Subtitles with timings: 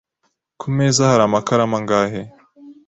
[0.59, 2.21] Ku meza hari amakaramu angahe?